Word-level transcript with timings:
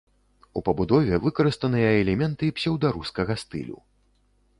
У 0.59 0.61
пабудове 0.69 1.19
выкарыстаныя 1.25 1.91
элементы 2.03 2.49
псеўдарускага 2.61 3.33
стылю. 3.43 3.77